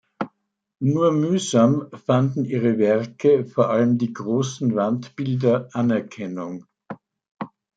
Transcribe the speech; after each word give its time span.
Nur 0.79 1.11
mühsam 1.11 1.91
fanden 1.91 2.43
ihre 2.45 2.79
Werke, 2.79 3.45
vor 3.45 3.69
allem 3.69 3.99
die 3.99 4.11
großen 4.13 4.73
Wandbilder, 4.73 5.69
Anerkennung. 5.73 6.65